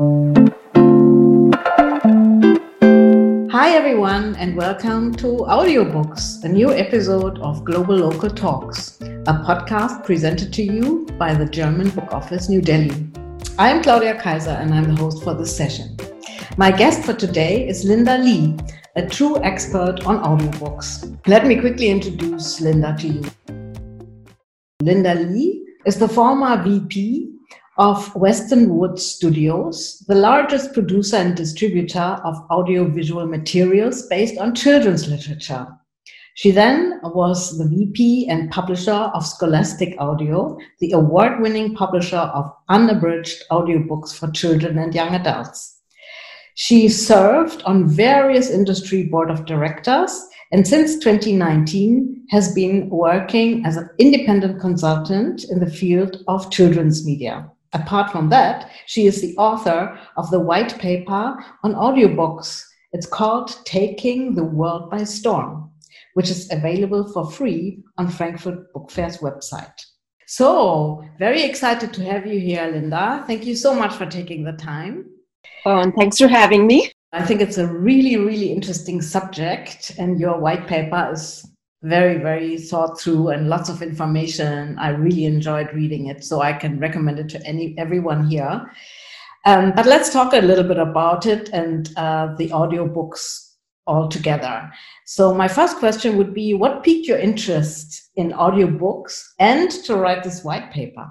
[0.00, 0.06] Hi,
[3.76, 10.62] everyone, and welcome to Audiobooks, a new episode of Globalocal Talks, a podcast presented to
[10.62, 13.12] you by the German Book Office New Delhi.
[13.58, 15.98] I'm Claudia Kaiser, and I'm the host for this session.
[16.56, 18.56] My guest for today is Linda Lee,
[18.96, 21.14] a true expert on audiobooks.
[21.26, 23.22] Let me quickly introduce Linda to you.
[24.80, 27.34] Linda Lee is the former VP
[27.80, 35.08] of Weston Woods Studios, the largest producer and distributor of audiovisual materials based on children's
[35.08, 35.66] literature.
[36.34, 42.52] She then was the VP and publisher of Scholastic Audio, the award winning publisher of
[42.68, 45.80] unabridged audiobooks for children and young adults.
[46.56, 53.78] She served on various industry board of directors and since 2019 has been working as
[53.78, 57.50] an independent consultant in the field of children's media.
[57.72, 62.64] Apart from that, she is the author of the white paper on audiobooks.
[62.92, 65.70] It's called Taking the World by Storm,
[66.14, 69.72] which is available for free on Frankfurt Book Fair's website.
[70.26, 73.24] So, very excited to have you here, Linda.
[73.26, 75.06] Thank you so much for taking the time.
[75.64, 76.90] Oh, and thanks for having me.
[77.12, 81.48] I think it's a really, really interesting subject, and your white paper is
[81.82, 84.78] very, very thought through and lots of information.
[84.78, 88.70] I really enjoyed reading it, so I can recommend it to any everyone here.
[89.46, 93.54] Um, but let's talk a little bit about it and uh, the audiobooks
[93.86, 94.70] altogether.
[95.06, 100.22] So, my first question would be what piqued your interest in audiobooks and to write
[100.22, 101.06] this white paper?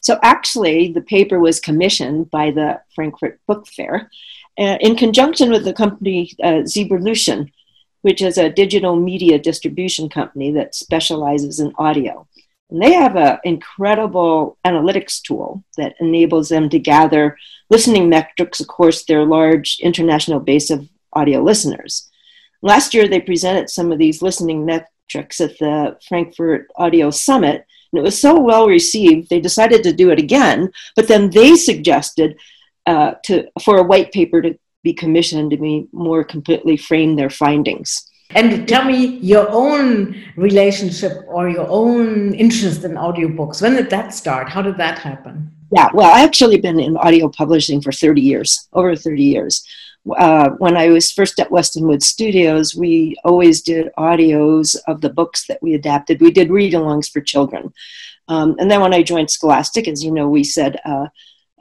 [0.00, 4.08] So, actually, the paper was commissioned by the Frankfurt Book Fair
[4.58, 7.50] uh, in conjunction with the company uh, Zebralution,
[8.06, 12.24] which is a digital media distribution company that specializes in audio.
[12.70, 17.36] And they have an incredible analytics tool that enables them to gather
[17.68, 22.08] listening metrics, of course, their large international base of audio listeners.
[22.62, 27.98] Last year, they presented some of these listening metrics at the Frankfurt Audio Summit, and
[27.98, 32.38] it was so well received, they decided to do it again, but then they suggested
[32.86, 35.74] uh, to, for a white paper to be commissioned to be
[36.06, 37.90] more completely frame their findings.
[38.38, 39.00] And tell me
[39.32, 39.90] your own
[40.36, 43.62] relationship or your own interest in audiobooks.
[43.62, 44.48] When did that start?
[44.54, 45.34] How did that happen?
[45.76, 49.54] Yeah, well, I've actually been in audio publishing for 30 years, over 30 years.
[50.26, 55.10] Uh, when I was first at Weston Woods Studios, we always did audios of the
[55.20, 56.20] books that we adapted.
[56.20, 57.72] We did read alongs for children.
[58.28, 61.06] Um, and then when I joined Scholastic, as you know, we said uh,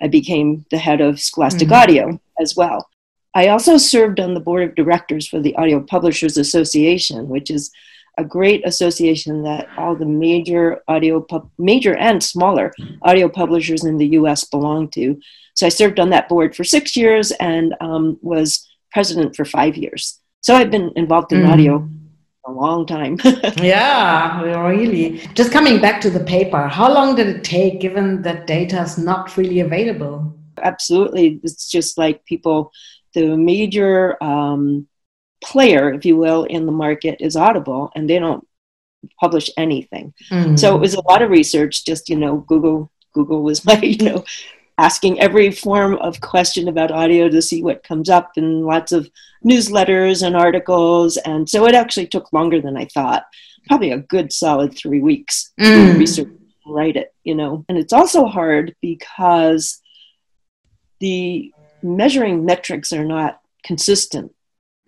[0.03, 1.81] I became the head of Scholastic mm-hmm.
[1.81, 2.87] Audio as well.
[3.35, 7.69] I also served on the board of directors for the Audio Publishers Association, which is
[8.17, 13.97] a great association that all the major audio pub- major and smaller audio publishers in
[13.97, 14.45] the U.S.
[14.45, 15.19] belong to.
[15.53, 19.75] So I served on that board for six years and um, was president for five
[19.75, 20.17] years.
[20.39, 21.49] So I've been involved in mm.
[21.49, 21.89] audio
[22.45, 23.17] a long time.
[23.57, 25.17] yeah, really.
[25.33, 28.97] Just coming back to the paper, how long did it take given that data is
[28.97, 30.33] not really available?
[30.61, 31.41] Absolutely.
[31.43, 32.71] It's just like people
[33.15, 34.87] the major um,
[35.43, 38.45] player, if you will, in the market is Audible, and they don't
[39.19, 40.13] publish anything.
[40.29, 40.55] Mm-hmm.
[40.57, 41.85] So it was a lot of research.
[41.85, 44.23] Just you know, Google Google was my you know
[44.77, 49.09] asking every form of question about audio to see what comes up, and lots of
[49.43, 51.17] newsletters and articles.
[51.17, 53.23] And so it actually took longer than I thought.
[53.67, 55.93] Probably a good solid three weeks mm.
[55.93, 56.29] to research
[56.67, 57.13] write it.
[57.23, 59.81] You know, and it's also hard because
[60.99, 61.51] the
[61.83, 64.33] measuring metrics are not consistent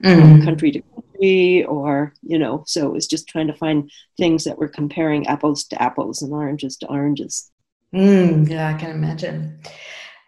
[0.04, 0.20] mm.
[0.20, 4.44] from country to country or you know so it was just trying to find things
[4.44, 7.52] that were comparing apples to apples and oranges to oranges.
[7.94, 9.60] Mm, yeah i can imagine.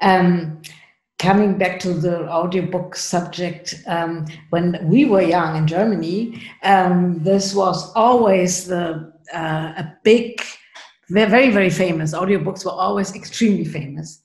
[0.02, 0.62] Um,
[1.18, 7.54] coming back to the audiobook subject um, when we were young in germany um, this
[7.54, 10.42] was always the uh, a big
[11.10, 12.14] very very famous.
[12.14, 14.22] Audiobooks were always extremely famous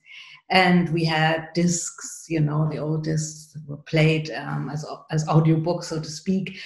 [0.51, 5.85] and we had discs you know the old discs were played um, as, as audiobooks
[5.85, 6.57] so to speak.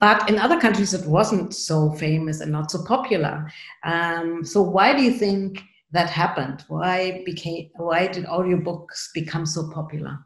[0.00, 3.50] But in other countries it wasn't so famous and not so popular.
[3.84, 6.64] Um, so why do you think that happened?
[6.68, 10.18] Why became why did audiobooks become so popular?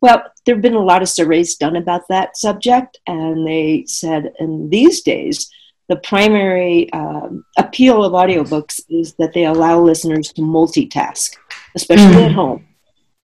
[0.00, 4.34] Well, there have been a lot of surveys done about that subject, and they said
[4.38, 5.48] in these days,
[5.88, 11.36] the primary um, appeal of audiobooks is that they allow listeners to multitask
[11.74, 12.26] especially mm.
[12.26, 12.66] at home.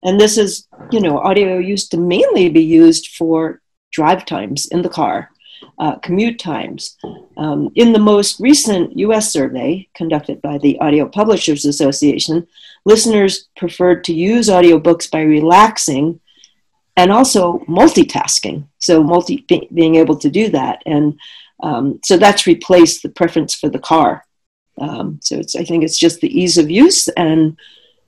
[0.03, 3.61] And this is, you know, audio used to mainly be used for
[3.91, 5.31] drive times in the car,
[5.79, 6.97] uh, commute times.
[7.35, 12.47] Um, in the most recent US survey conducted by the Audio Publishers Association,
[12.85, 16.19] listeners preferred to use audiobooks by relaxing
[16.95, 18.65] and also multitasking.
[18.79, 20.83] So, multi being able to do that.
[20.85, 21.19] And
[21.63, 24.25] um, so that's replaced the preference for the car.
[24.79, 27.57] Um, so it's, I think it's just the ease of use and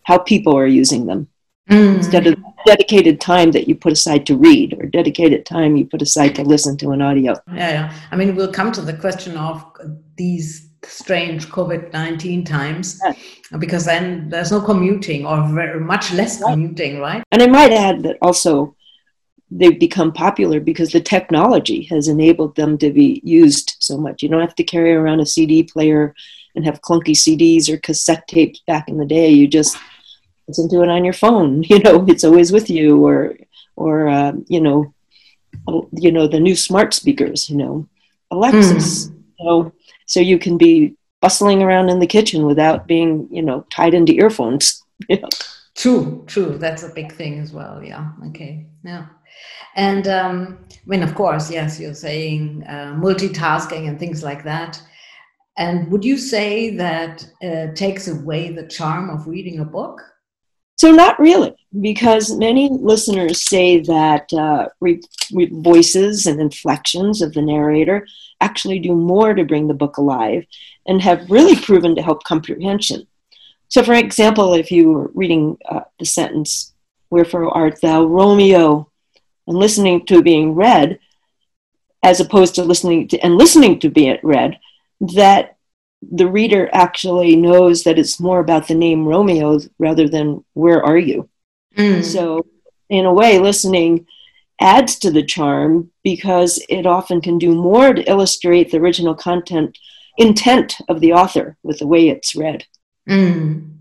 [0.10, 1.28] how people are using them
[1.70, 1.98] mm.
[1.98, 2.36] instead of
[2.66, 6.42] dedicated time that you put aside to read or dedicated time you put aside to
[6.42, 7.34] listen to an audio.
[7.54, 7.94] Yeah, yeah.
[8.12, 9.64] I mean, we'll come to the question of
[10.18, 13.00] these strange COVID 19 times
[13.60, 17.22] because then there's no commuting or very much less commuting, right?
[17.32, 18.76] And I might add that also
[19.52, 24.24] they've become popular because the technology has enabled them to be used so much.
[24.24, 26.16] You don't have to carry around a CD player
[26.56, 29.30] and have clunky CDs or cassette tapes back in the day.
[29.30, 29.78] You just
[30.50, 31.64] listen to it on your phone.
[31.70, 33.36] You know, it's always with you, or
[33.76, 34.94] or uh, you know,
[35.92, 37.50] you know the new smart speakers.
[37.50, 37.88] You know,
[38.32, 39.08] Alexis.
[39.08, 39.16] Mm.
[39.42, 39.72] Know,
[40.06, 44.14] so you can be bustling around in the kitchen without being you know tied into
[44.14, 44.84] earphones.
[45.08, 45.30] You know?
[45.76, 46.58] True, true.
[46.58, 47.82] That's a big thing as well.
[47.82, 48.12] Yeah.
[48.28, 48.68] Okay.
[48.84, 49.06] Yeah.
[49.78, 54.82] And um, I mean, of course, yes, you're saying uh, multitasking and things like that.
[55.58, 60.02] And would you say that uh, takes away the charm of reading a book?
[60.80, 65.02] So, not really, because many listeners say that uh, re-
[65.34, 68.08] re- voices and inflections of the narrator
[68.40, 70.46] actually do more to bring the book alive
[70.86, 73.06] and have really proven to help comprehension.
[73.68, 76.74] So, for example, if you were reading uh, the sentence,
[77.10, 78.90] Wherefore art thou Romeo,
[79.48, 80.98] and listening to being read,
[82.04, 84.58] as opposed to listening to and listening to be it read,
[85.02, 85.58] that
[86.02, 90.98] the reader actually knows that it's more about the name Romeo rather than where are
[90.98, 91.30] you.
[91.76, 92.04] Mm.
[92.04, 92.46] So,
[92.90, 94.08] in a way, listening
[94.62, 99.78] adds to the charm because it often can do more to illustrate the original content
[100.18, 102.66] intent of the author with the way it's read.
[103.08, 103.76] Mm.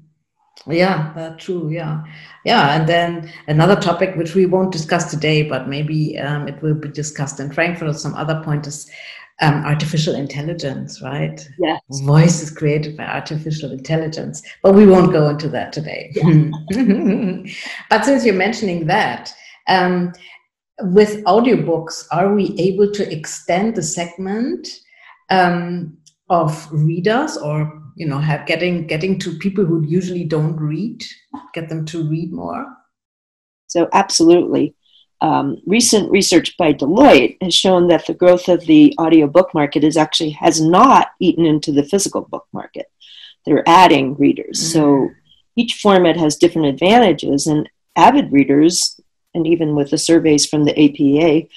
[0.66, 1.70] Yeah, that's true.
[1.70, 2.04] Yeah,
[2.44, 2.78] yeah.
[2.78, 6.88] And then another topic which we won't discuss today, but maybe um, it will be
[6.88, 8.90] discussed in Frankfurt or some other point is
[9.40, 11.48] um, artificial intelligence, right?
[11.58, 11.80] Yes.
[12.02, 16.12] Voice is created by artificial intelligence, but we won't go into that today.
[16.14, 17.42] Yeah.
[17.90, 19.32] but since you're mentioning that,
[19.68, 20.12] um,
[20.80, 24.68] with audiobooks, are we able to extend the segment
[25.30, 25.96] um,
[26.30, 31.02] of readers or you know have getting getting to people who usually don't read
[31.52, 32.66] get them to read more
[33.66, 34.74] so absolutely
[35.20, 39.96] um, recent research by Deloitte has shown that the growth of the audiobook market is
[39.96, 42.86] actually has not eaten into the physical book market.
[43.44, 44.60] They're adding readers.
[44.60, 44.72] Mm-hmm.
[44.72, 45.10] So
[45.56, 49.00] each format has different advantages, and avid readers,
[49.34, 51.48] and even with the surveys from the APA,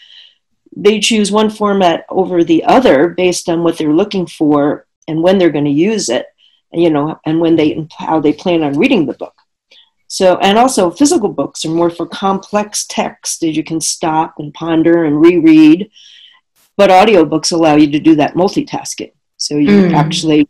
[0.75, 5.37] they choose one format over the other based on what they're looking for and when
[5.37, 6.25] they're going to use it,
[6.71, 9.35] you know, and when they how they plan on reading the book.
[10.11, 14.53] So, and also physical books are more for complex text that you can stop and
[14.53, 15.89] ponder and reread.
[16.75, 19.13] But audiobooks allow you to do that multitasking.
[19.37, 19.93] So you mm.
[19.93, 20.49] actually,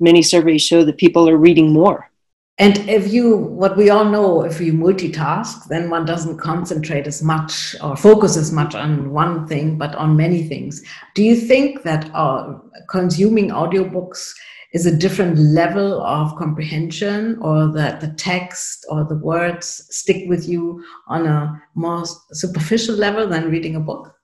[0.00, 2.10] many surveys show that people are reading more.
[2.58, 7.22] And if you, what we all know, if you multitask, then one doesn't concentrate as
[7.22, 10.84] much or focus as much on one thing, but on many things.
[11.14, 12.58] Do you think that uh,
[12.90, 14.34] consuming audiobooks
[14.72, 20.48] is a different level of comprehension or that the text or the words stick with
[20.48, 24.14] you on a more superficial level than reading a book?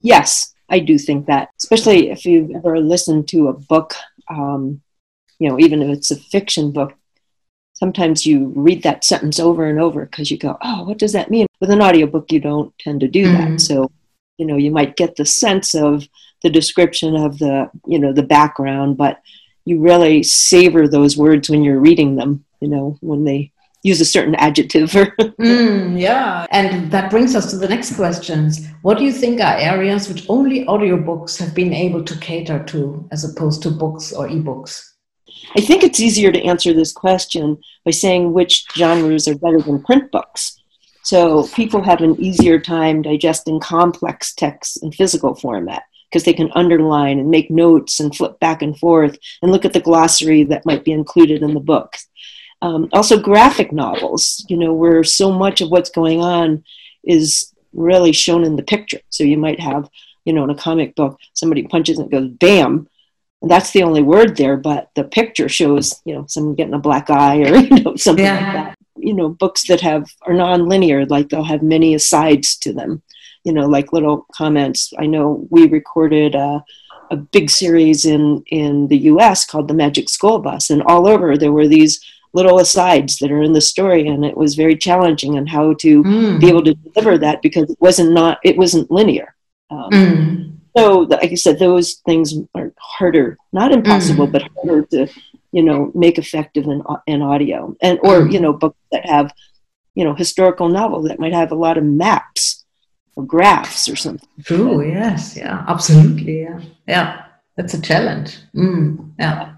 [0.00, 3.94] Yes, I do think that, especially if you've ever listened to a book,
[4.28, 4.80] um,
[5.38, 6.94] you know, even if it's a fiction book,
[7.74, 11.30] sometimes you read that sentence over and over because you go, oh, what does that
[11.30, 11.46] mean?
[11.60, 13.52] With an audiobook, you don't tend to do mm-hmm.
[13.54, 13.60] that.
[13.60, 13.90] So,
[14.38, 16.08] you know, you might get the sense of
[16.42, 19.20] the description of the, you know, the background, but
[19.64, 23.52] you really savor those words when you're reading them, you know, when they
[23.82, 24.90] use a certain adjective.
[24.90, 26.46] mm, yeah.
[26.50, 28.66] And that brings us to the next questions.
[28.82, 33.08] What do you think are areas which only audiobooks have been able to cater to
[33.10, 34.88] as opposed to books or ebooks?
[35.56, 39.82] I think it's easier to answer this question by saying which genres are better than
[39.82, 40.58] print books.
[41.02, 46.52] So people have an easier time digesting complex texts in physical format because they can
[46.54, 50.66] underline and make notes and flip back and forth and look at the glossary that
[50.66, 51.96] might be included in the book.
[52.60, 56.64] Um, also, graphic novels, you know, where so much of what's going on
[57.02, 59.00] is really shown in the picture.
[59.08, 59.88] So you might have,
[60.26, 62.88] you know, in a comic book, somebody punches and goes bam,
[63.40, 66.78] and that's the only word there, but the picture shows, you know, someone getting a
[66.78, 68.34] black eye or you know something yeah.
[68.34, 68.78] like that.
[68.96, 73.02] You know, books that have are non-linear, like they'll have many asides to them
[73.44, 74.92] you know, like little comments.
[74.98, 76.64] I know we recorded a,
[77.10, 79.44] a big series in in the U.S.
[79.44, 82.00] called the Magic School Bus, and all over there were these
[82.34, 86.02] little asides that are in the story and it was very challenging on how to
[86.02, 86.40] mm.
[86.40, 89.34] be able to deliver that because it wasn't not it wasn't linear
[89.70, 90.52] um, mm.
[90.76, 94.32] so like i said those things are harder not impossible mm.
[94.32, 95.06] but harder to
[95.52, 98.32] you know make effective in, in audio and or mm.
[98.32, 99.32] you know books that have
[99.94, 102.61] you know historical novel that might have a lot of maps
[103.16, 107.24] or graphs or something true yes yeah absolutely yeah yeah
[107.56, 109.54] that's a challenge mm, yeah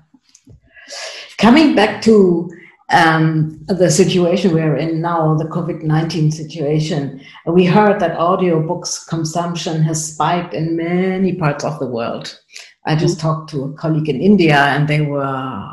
[1.38, 2.50] coming back to
[2.90, 9.82] um, the situation we're in now, the COVID 19 situation, we heard that audiobooks consumption
[9.82, 12.38] has spiked in many parts of the world.
[12.84, 13.26] I just mm-hmm.
[13.26, 15.66] talked to a colleague in India and they were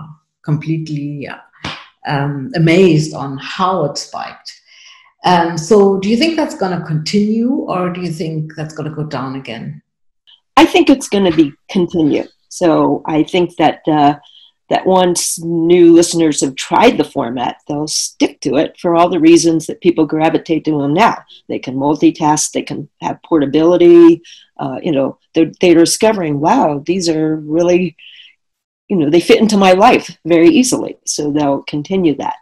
[0.44, 1.30] completely
[2.08, 4.61] um, amazed on how it spiked.
[5.24, 8.90] Um, so, do you think that's going to continue or do you think that's going
[8.90, 9.82] to go down again?
[10.58, 12.26] I think it's going to be continue.
[12.50, 13.82] So, I think that.
[13.88, 14.16] Uh,
[14.72, 19.20] that once new listeners have tried the format, they'll stick to it for all the
[19.20, 21.18] reasons that people gravitate to them now.
[21.50, 24.22] They can multitask, they can have portability.
[24.58, 27.98] Uh, you know, they're, they're discovering, wow, these are really,
[28.92, 30.98] you know, they fit into my life very easily.
[31.06, 32.36] So they'll continue that.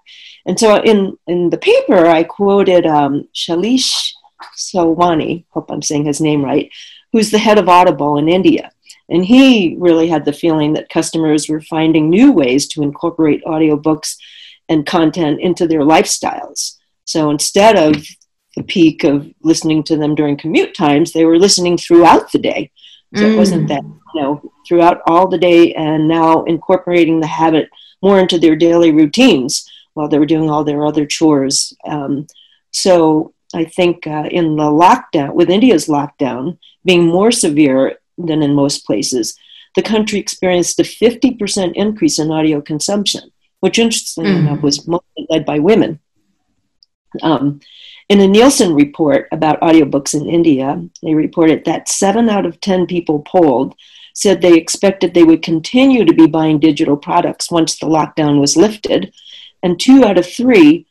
[0.47, 4.13] And so in, in the paper, I quoted um, Shailesh
[4.57, 6.71] Sawlani, hope I'm saying his name right,
[7.13, 8.71] who's the head of Audible in India.
[9.09, 14.15] And he really had the feeling that customers were finding new ways to incorporate audiobooks
[14.69, 16.77] and content into their lifestyles.
[17.05, 18.03] So instead of
[18.55, 22.71] the peak of listening to them during commute times, they were listening throughout the day.
[23.15, 23.33] So mm.
[23.33, 27.69] it wasn't that, you know, throughout all the day and now incorporating the habit
[28.01, 31.73] more into their daily routines while they were doing all their other chores.
[31.85, 32.27] Um,
[32.71, 38.53] so I think uh, in the lockdown, with India's lockdown being more severe, than in
[38.53, 39.37] most places.
[39.75, 44.39] The country experienced a 50% increase in audio consumption, which interestingly mm.
[44.39, 45.99] enough was mostly led by women.
[47.21, 47.59] Um,
[48.09, 52.87] in a Nielsen report about audiobooks in India, they reported that seven out of 10
[52.87, 53.75] people polled
[54.15, 58.57] said they expected they would continue to be buying digital products once the lockdown was
[58.57, 59.13] lifted,
[59.63, 60.87] and two out of three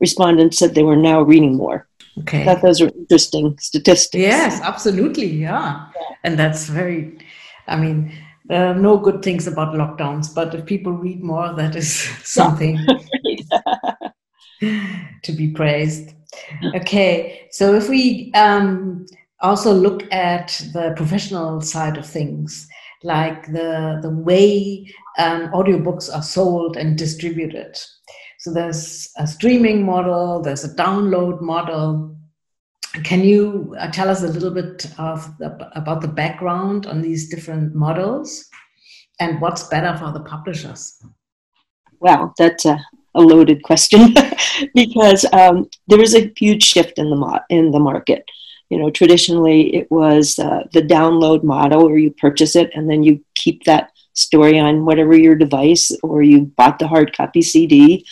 [0.00, 1.86] respondents said they were now reading more.
[2.20, 2.42] Okay.
[2.42, 4.20] I thought those are interesting statistics.
[4.20, 5.26] Yes, absolutely.
[5.26, 5.86] Yeah.
[5.94, 6.16] yeah.
[6.24, 7.18] And that's very,
[7.66, 8.12] I mean,
[8.46, 11.92] there are no good things about lockdowns, but if people read more, that is
[12.24, 12.78] something
[15.22, 16.14] to be praised.
[16.74, 17.48] Okay.
[17.50, 19.06] So if we um,
[19.40, 22.66] also look at the professional side of things,
[23.02, 27.78] like the, the way um, audiobooks are sold and distributed.
[28.38, 32.16] So there's a streaming model, there's a download model.
[33.02, 37.28] Can you uh, tell us a little bit of the, about the background on these
[37.28, 38.44] different models
[39.20, 41.02] and what's better for the publishers?
[42.00, 42.78] Well, that's a,
[43.14, 44.14] a loaded question
[44.74, 48.28] because um, there is a huge shift in the mo- in the market.
[48.70, 53.02] You know, traditionally it was uh, the download model where you purchase it and then
[53.02, 58.06] you keep that story on whatever your device or you bought the hard copy CD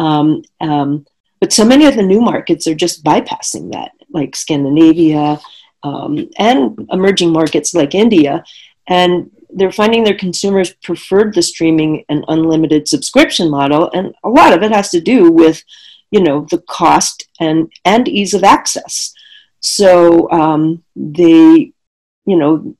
[0.00, 1.04] um, um,
[1.40, 5.38] but so many of the new markets are just bypassing that, like Scandinavia
[5.82, 8.42] um, and emerging markets like India.
[8.86, 13.90] And they're finding their consumers preferred the streaming and unlimited subscription model.
[13.92, 15.62] And a lot of it has to do with,
[16.10, 19.12] you know, the cost and, and ease of access.
[19.60, 21.72] So um, they,
[22.26, 22.76] you know,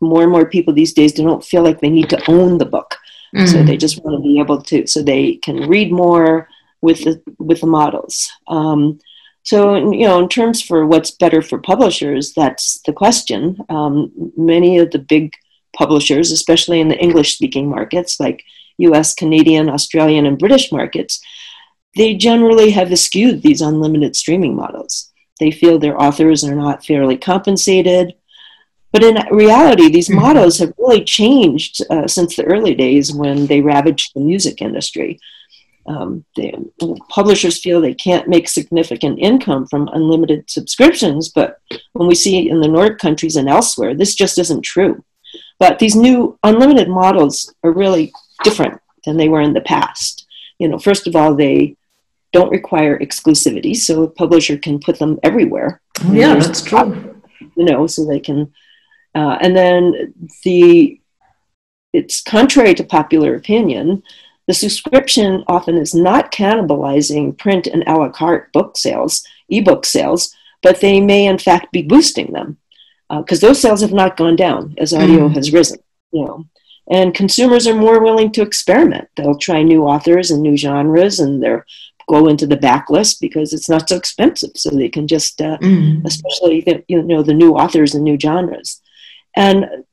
[0.00, 2.96] more and more people these days don't feel like they need to own the book.
[3.34, 3.48] Mm.
[3.48, 6.48] So they just want to be able to, so they can read more
[6.80, 8.30] with the with the models.
[8.48, 8.98] Um,
[9.42, 13.58] so you know, in terms for what's better for publishers, that's the question.
[13.68, 15.32] Um, many of the big
[15.76, 18.44] publishers, especially in the English-speaking markets like
[18.78, 21.20] U.S., Canadian, Australian, and British markets,
[21.96, 25.10] they generally have eschewed these unlimited streaming models.
[25.38, 28.14] They feel their authors are not fairly compensated
[28.92, 30.20] but in reality, these mm-hmm.
[30.20, 35.20] models have really changed uh, since the early days when they ravaged the music industry.
[35.86, 41.58] Um, the publishers feel they can't make significant income from unlimited subscriptions, but
[41.94, 45.02] when we see in the Nordic countries and elsewhere, this just isn't true.
[45.58, 48.12] But these new unlimited models are really
[48.44, 50.26] different than they were in the past.
[50.58, 51.76] You know, first of all, they
[52.32, 55.80] don't require exclusivity, so a publisher can put them everywhere.
[56.10, 57.20] Yeah, that's true.
[57.56, 58.52] You know, so they can
[59.14, 61.00] uh, and then the
[61.92, 64.02] it's contrary to popular opinion.
[64.46, 70.34] The subscription often is not cannibalizing print and a la carte book sales, ebook sales,
[70.62, 72.58] but they may in fact be boosting them
[73.18, 75.34] because uh, those sales have not gone down as audio mm.
[75.34, 75.78] has risen.
[76.12, 76.44] You know,
[76.90, 79.08] And consumers are more willing to experiment.
[79.16, 81.62] They'll try new authors and new genres, and they'll
[82.08, 84.50] go into the backlist because it's not so expensive.
[84.56, 86.04] So they can just, uh, mm.
[86.04, 88.80] especially the, you know, the new authors and new genres.
[89.36, 89.84] And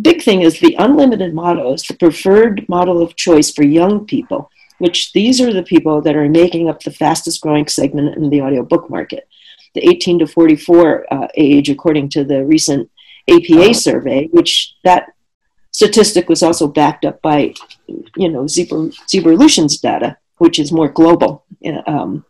[0.00, 4.50] big thing is the unlimited model is the preferred model of choice for young people,
[4.78, 8.42] which these are the people that are making up the fastest growing segment in the
[8.42, 9.28] audiobook market.
[9.76, 12.90] The 18 to 44 uh, age, according to the recent
[13.28, 15.12] APA survey, which that
[15.70, 17.52] statistic was also backed up by,
[18.16, 21.44] you know, Zebra, Zebralution's data, which is more global.
[21.86, 22.24] Um,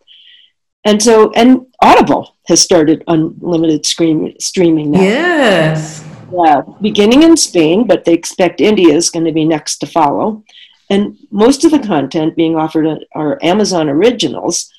[0.85, 5.03] and so, and Audible has started unlimited stream, streaming now.
[5.03, 6.05] Yes.
[6.33, 10.43] Yeah, beginning in Spain, but they expect India is going to be next to follow.
[10.91, 14.73] And most of the content being offered are Amazon originals,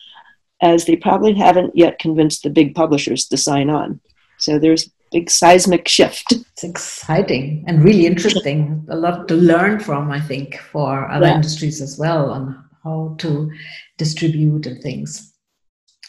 [0.61, 3.99] as they probably haven't yet convinced the big publishers to sign on.
[4.39, 6.31] So there's a big seismic shift.
[6.31, 8.85] It's exciting and really interesting.
[8.89, 11.35] A lot to learn from, I think, for other yeah.
[11.35, 13.51] industries as well on how to
[13.97, 15.33] distribute and things.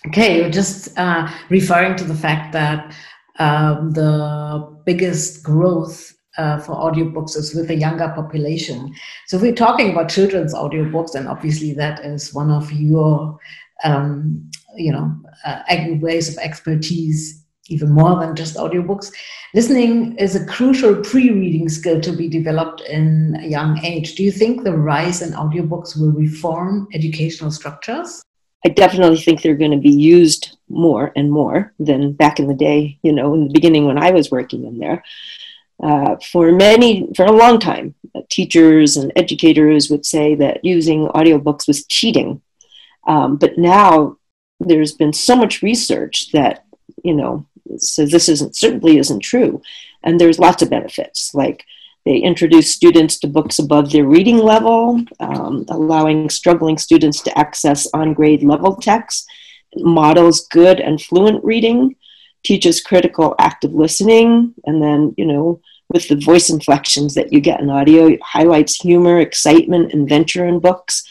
[0.06, 2.94] Okay, you're just uh, referring to the fact that
[3.38, 8.94] um, the biggest growth uh, for audiobooks is with the younger population.
[9.26, 13.38] So if we're talking about children's audiobooks, and obviously that is one of your,
[13.84, 15.62] um, you know, uh,
[16.00, 19.12] ways of expertise, even more than just audiobooks.
[19.54, 24.14] Listening is a crucial pre-reading skill to be developed in a young age.
[24.14, 28.22] Do you think the rise in audiobooks will reform educational structures?
[28.64, 32.54] I definitely think they're going to be used more and more than back in the
[32.54, 35.04] day, you know, in the beginning when I was working in there.
[35.80, 41.06] Uh, for many, for a long time, uh, teachers and educators would say that using
[41.08, 42.42] audiobooks was cheating.
[43.08, 44.18] Um, but now
[44.60, 46.64] there's been so much research that,
[47.02, 47.46] you know,
[47.78, 49.60] says this isn't certainly isn't true.
[50.04, 51.64] And there's lots of benefits, like
[52.04, 57.88] they introduce students to books above their reading level, um, allowing struggling students to access
[57.92, 59.26] on grade level texts,
[59.76, 61.96] models good and fluent reading,
[62.44, 67.60] teaches critical active listening, and then, you know, with the voice inflections that you get
[67.60, 71.02] in audio, highlights humor, excitement, adventure in books.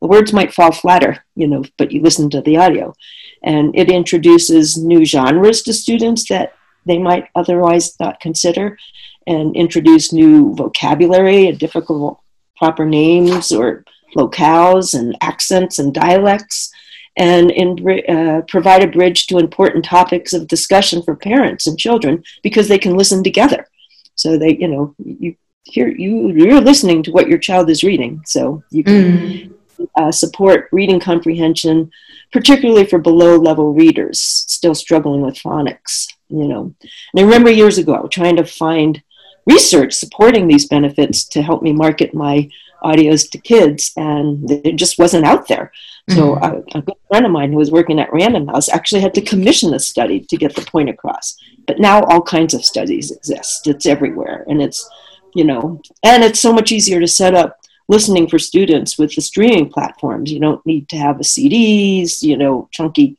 [0.00, 2.94] The words might fall flatter, you know, but you listen to the audio.
[3.42, 6.54] And it introduces new genres to students that
[6.86, 8.78] they might otherwise not consider
[9.26, 12.20] and introduce new vocabulary and difficult
[12.56, 13.84] proper names or
[14.16, 16.72] locales and accents and dialects
[17.16, 17.76] and in,
[18.08, 22.78] uh, provide a bridge to important topics of discussion for parents and children because they
[22.78, 23.68] can listen together
[24.14, 28.22] so they you know you hear you you're listening to what your child is reading
[28.24, 29.54] so you can mm.
[29.96, 31.90] Uh, support reading comprehension
[32.32, 37.78] particularly for below level readers still struggling with phonics you know and i remember years
[37.78, 39.02] ago trying to find
[39.46, 42.48] research supporting these benefits to help me market my
[42.82, 45.72] audios to kids, and it just wasn't out there.
[46.10, 46.44] So mm-hmm.
[46.44, 49.20] a, a, good friend of mine who was working at Random House actually had to
[49.20, 51.36] commission a study to get the point across.
[51.66, 53.66] But now all kinds of studies exist.
[53.66, 54.88] It's everywhere, and it's
[55.34, 57.58] you know, and it's so much easier to set up
[57.88, 60.30] listening for students with the streaming platforms.
[60.30, 63.16] You don't need to have a CDs, you know, chunky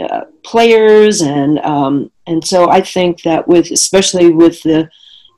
[0.00, 4.88] uh, players, and um, and so I think that with especially with the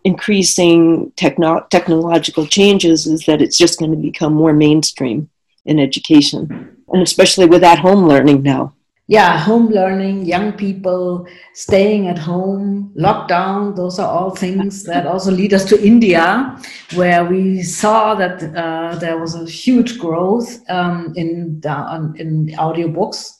[0.05, 5.29] increasing techno- technological changes is that it's just going to become more mainstream
[5.65, 8.75] in education, and especially with at home learning now.
[9.13, 15.31] Yeah, home learning, young people staying at home, lockdown, those are all things that also
[15.31, 16.59] lead us to India,
[16.95, 23.33] where we saw that uh, there was a huge growth um, in, the, in audiobooks.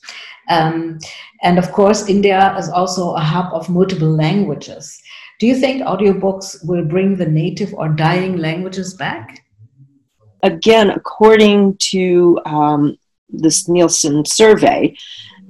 [0.51, 0.99] Um,
[1.43, 5.01] and of course, India is also a hub of multiple languages.
[5.41, 9.43] Do you think audiobooks will bring the native or dying languages back?
[10.43, 12.99] Again, according to um,
[13.31, 14.95] this Nielsen survey,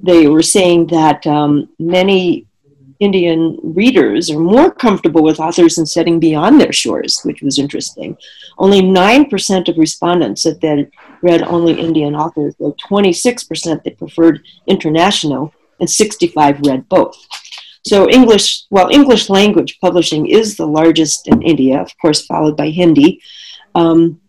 [0.03, 2.45] they were saying that um, many
[2.99, 8.15] Indian readers are more comfortable with authors in setting beyond their shores, which was interesting.
[8.57, 10.89] Only 9% of respondents said they
[11.21, 17.17] read only Indian authors, though 26% they preferred international, and 65 read both.
[17.85, 22.69] So English, well, English language publishing is the largest in India, of course, followed by
[22.69, 23.21] Hindi.
[23.75, 24.21] Um,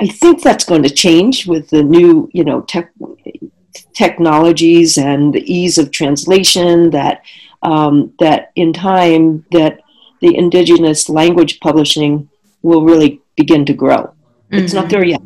[0.00, 2.90] I think that's going to change with the new, you know, tech,
[3.94, 6.90] technologies and the ease of translation.
[6.90, 7.22] That
[7.62, 9.80] um, that in time that
[10.20, 12.28] the indigenous language publishing
[12.62, 14.02] will really begin to grow.
[14.02, 14.58] Mm-hmm.
[14.58, 14.90] It's not mm-hmm.
[14.90, 15.22] there yet,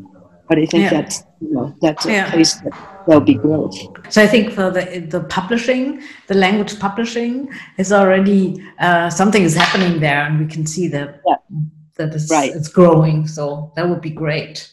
[0.49, 0.91] but I think yeah.
[0.91, 2.31] that's you know, that's a yeah.
[2.31, 3.77] place that there'll be growth.
[4.13, 9.55] So I think for the the publishing, the language publishing is already uh, something is
[9.55, 11.37] happening there, and we can see that yeah.
[11.97, 12.55] that it's, Right.
[12.55, 13.27] it's growing.
[13.27, 14.71] So that would be great.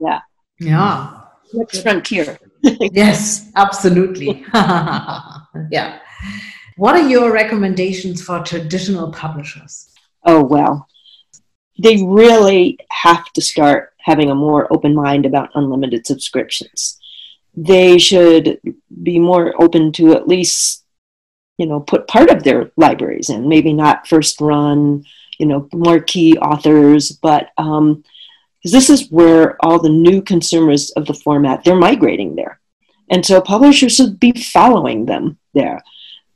[0.00, 0.20] Yeah.
[0.60, 1.20] Yeah.
[1.52, 2.38] Next frontier.
[2.92, 4.44] yes, absolutely.
[4.54, 6.00] yeah.
[6.76, 9.90] What are your recommendations for traditional publishers?
[10.24, 10.86] Oh, well.
[11.80, 16.98] They really have to start having a more open mind about unlimited subscriptions.
[17.56, 18.60] They should
[19.02, 20.84] be more open to at least,
[21.56, 25.04] you know, put part of their libraries in, maybe not first run,
[25.38, 28.02] you know, more key authors, but um,
[28.58, 32.60] because this is where all the new consumers of the format they're migrating there.
[33.10, 35.82] And so publishers should be following them there.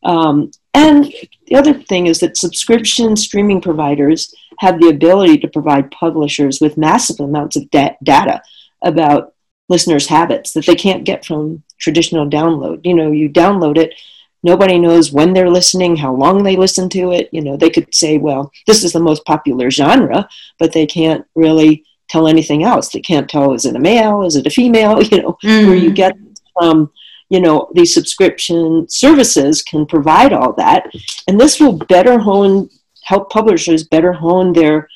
[0.05, 1.13] Um, and
[1.47, 6.79] the other thing is that subscription streaming providers have the ability to provide publishers with
[6.79, 8.43] massive amounts of da- data
[8.83, 9.35] about
[9.69, 12.85] listeners habits that they can't get from traditional download.
[12.85, 13.95] You know you download it
[14.43, 17.29] nobody knows when they're listening how long they listen to it.
[17.33, 21.25] You know they could say well this is the most popular genre but they can't
[21.35, 22.91] really tell anything else.
[22.91, 25.67] They can't tell is it a male, is it a female, you know, mm.
[25.67, 26.15] where you get
[26.59, 26.93] from,
[27.31, 30.93] you know, these subscription services can provide all that.
[31.27, 32.69] And this will better hone,
[33.05, 34.89] help publishers better hone their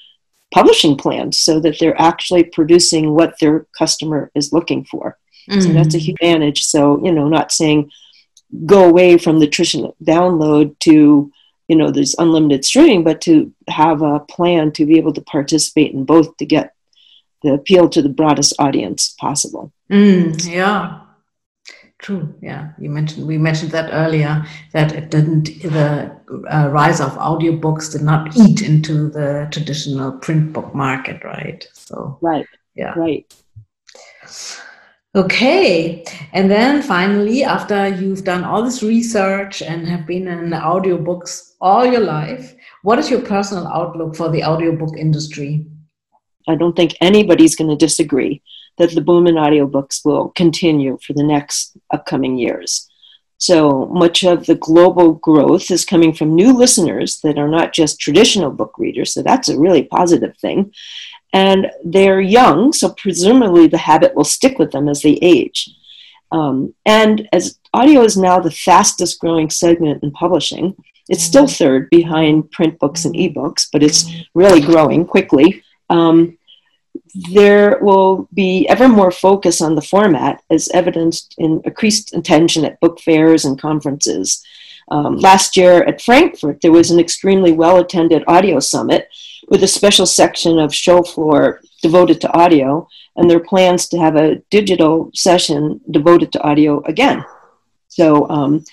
[0.53, 5.17] publishing plans so that they're actually producing what their customer is looking for.
[5.51, 5.63] Mm.
[5.63, 6.65] So that's a huge advantage.
[6.67, 7.91] So, you know, not saying
[8.65, 11.33] go away from the traditional download to,
[11.69, 15.93] you know, this unlimited streaming, but to have a plan to be able to participate
[15.93, 16.75] in both to get
[17.43, 19.73] the appeal to the broadest audience possible.
[19.91, 21.01] Mm, yeah,
[21.99, 22.35] true.
[22.43, 26.17] Yeah, you mentioned we mentioned that earlier that it didn't the
[26.51, 31.67] uh, rise of audiobooks did not eat into the traditional print book market, right?
[31.73, 33.33] So right, yeah, right.
[35.15, 41.55] Okay, and then finally, after you've done all this research and have been in audiobooks
[41.59, 45.65] all your life, what is your personal outlook for the audiobook industry?
[46.47, 48.43] I don't think anybody's going to disagree
[48.79, 52.89] that the boom in audiobooks will continue for the next upcoming years.
[53.39, 58.01] So much of the global growth is coming from new listeners that are not just
[58.01, 60.73] traditional book readers, so that's a really positive thing.
[61.33, 65.69] And they're young, so presumably the habit will stick with them as they age.
[66.33, 70.75] Um, and as audio is now the fastest growing segment in publishing,
[71.09, 76.36] it's still third behind print books and ebooks, but it's really growing quickly um,
[77.17, 82.81] there will be ever more focus on the format as evidenced in increased attention at
[82.81, 84.45] book fairs and conferences.
[84.91, 89.09] Um, last year at Frankfurt, there was an extremely well attended audio summit
[89.49, 93.99] with a special section of show floor devoted to audio, and there are plans to
[93.99, 97.25] have a digital session devoted to audio again.
[97.89, 98.65] So um,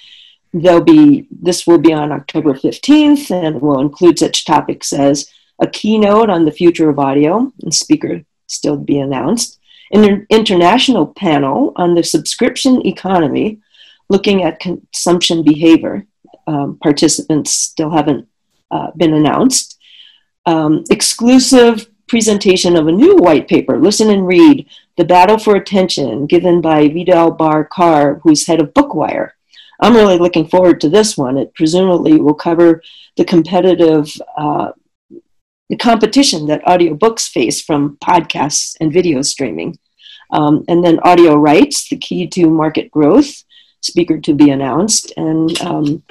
[0.54, 5.30] there'll be this will be on October 15th and will include such topics as
[5.60, 9.60] a keynote on the future of audio, and speaker still be announced,
[9.92, 13.60] an international panel on the subscription economy,
[14.10, 16.06] looking at consumption behavior.
[16.48, 18.28] Um, participants still haven't
[18.72, 19.80] uh, been announced.
[20.46, 26.26] Um, exclusive presentation of a new white paper, Listen and Read, The Battle for Attention,
[26.26, 29.32] given by Vidal Bar Carr, who's head of Bookwire.
[29.80, 31.38] I'm really looking forward to this one.
[31.38, 32.82] It presumably will cover
[33.18, 34.72] the competitive uh,
[35.74, 39.76] the competition that audiobooks face from podcasts and video streaming.
[40.30, 43.44] Um, and then audio rights, the key to market growth,
[43.82, 46.04] speaker to be announced, and um,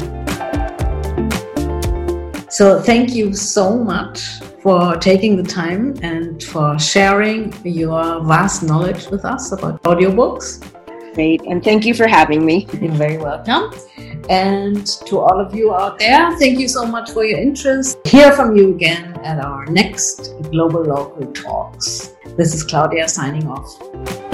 [2.50, 9.08] So, thank you so much for taking the time and for sharing your vast knowledge
[9.08, 10.64] with us about audiobooks.
[11.16, 12.68] Great, and thank you for having me.
[12.82, 13.74] You're very welcome.
[14.30, 18.06] And to all of you out there, thank you so much for your interest.
[18.06, 22.16] Hear from you again at our next Globalocal Talks.
[22.36, 24.25] This is Claudia signing off.